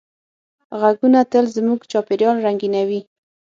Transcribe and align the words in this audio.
غږونه 0.81 1.19
تل 1.31 1.45
زموږ 1.55 1.79
چاپېریال 1.91 2.37
رنګینوي. 2.45 2.99